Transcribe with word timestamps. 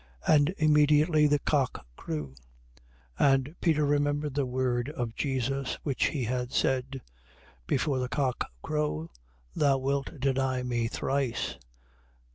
And 0.25 0.51
immediately 0.57 1.27
the 1.27 1.37
cock 1.37 1.85
crew. 1.95 2.33
26:75. 3.19 3.33
And 3.35 3.55
Peter 3.61 3.85
remembered 3.85 4.33
the 4.33 4.47
word 4.47 4.89
of 4.89 5.13
Jesus 5.13 5.77
which 5.83 6.05
he 6.05 6.23
had 6.23 6.51
said: 6.51 7.01
Before 7.67 7.99
the 7.99 8.09
cock 8.09 8.49
crow, 8.63 9.11
thou 9.55 9.77
wilt 9.77 10.19
deny 10.19 10.63
me 10.63 10.87
thrice. 10.87 11.55